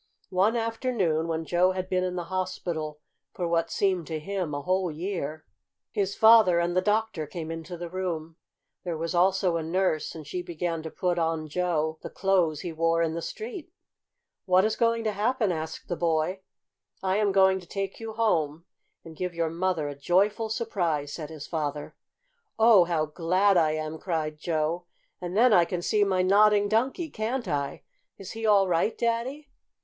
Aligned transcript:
One 0.31 0.55
afternoon, 0.55 1.27
when 1.27 1.45
Joe 1.45 1.73
had 1.73 1.87
been 1.87 2.03
in 2.03 2.15
the 2.15 2.23
hospital 2.33 3.01
for 3.33 3.47
what 3.47 3.69
seemed 3.69 4.07
to 4.07 4.17
him 4.19 4.51
a 4.51 4.63
whole 4.63 4.89
year, 4.91 5.45
his 5.91 6.15
father 6.15 6.57
and 6.57 6.75
the 6.75 6.81
doctor 6.81 7.27
came 7.27 7.51
into 7.51 7.77
the 7.77 7.87
room. 7.87 8.35
There 8.83 8.97
was 8.97 9.13
also 9.13 9.57
a 9.57 9.61
nurse, 9.61 10.15
and 10.15 10.25
she 10.25 10.41
began 10.41 10.81
to 10.81 10.89
put 10.89 11.19
on 11.19 11.47
Joe 11.47 11.99
the 12.01 12.09
clothes 12.09 12.61
he 12.61 12.73
wore 12.73 13.03
in 13.03 13.13
the 13.13 13.21
street. 13.21 13.71
"What 14.45 14.65
is 14.65 14.75
going 14.75 15.03
to 15.03 15.11
happen?" 15.11 15.51
asked 15.51 15.87
the 15.87 15.95
boy. 15.95 16.39
"I 17.03 17.17
am 17.17 17.31
going 17.31 17.59
to 17.59 17.67
take 17.67 17.99
you 17.99 18.13
home, 18.13 18.65
and 19.05 19.15
give 19.15 19.35
your 19.35 19.51
mother 19.51 19.87
a 19.87 19.93
joyful 19.93 20.49
surprise," 20.49 21.13
said 21.13 21.29
his 21.29 21.45
father. 21.45 21.95
"Oh, 22.57 22.85
how 22.85 23.05
glad 23.05 23.55
I 23.55 23.73
am!" 23.73 23.99
cried 23.99 24.39
Joe. 24.39 24.87
"And 25.21 25.37
then 25.37 25.53
I 25.53 25.63
can 25.63 25.83
see 25.83 26.03
my 26.03 26.23
Nodding 26.23 26.67
Donkey, 26.67 27.11
can't 27.11 27.47
I? 27.47 27.83
Is 28.17 28.31
he 28.31 28.47
all 28.47 28.67
right, 28.67 28.97
Daddy?" 28.97 29.51